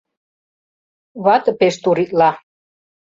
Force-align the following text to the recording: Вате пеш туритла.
Вате 1.23 1.51
пеш 1.59 1.75
туритла. 1.83 2.29